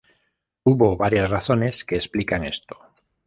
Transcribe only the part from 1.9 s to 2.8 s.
explican esto.